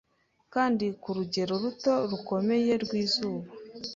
[0.53, 3.49] kandi ku rugero ruto rukomeye rw'izuba